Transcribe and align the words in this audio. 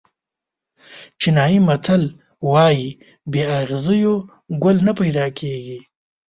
چینایي 1.19 1.59
متل 1.67 2.03
وایي 2.51 2.87
بې 3.31 3.41
اغزیو 3.59 4.13
ګل 4.63 4.77
نه 4.87 4.93
پیدا 4.99 5.25
کېږي. 5.39 5.79